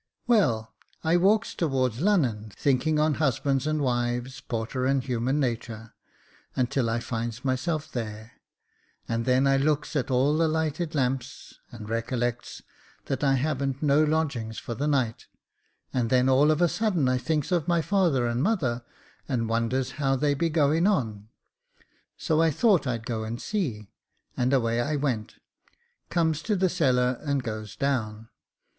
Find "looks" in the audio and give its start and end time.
9.57-9.95